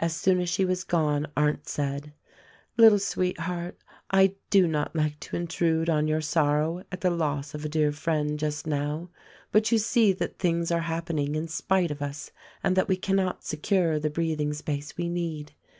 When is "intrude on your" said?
5.36-6.20